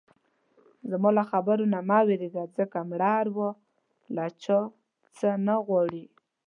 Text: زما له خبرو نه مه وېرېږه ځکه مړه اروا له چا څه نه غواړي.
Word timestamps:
زما 0.91 1.09
له 1.17 1.23
خبرو 1.31 1.63
نه 1.73 1.79
مه 1.87 1.99
وېرېږه 2.07 2.43
ځکه 2.57 2.77
مړه 2.89 3.11
اروا 3.21 3.49
له 4.15 4.25
چا 4.43 4.59
څه 5.17 5.29
نه 5.45 5.55
غواړي. 5.65 6.05